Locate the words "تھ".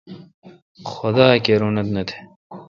2.07-2.13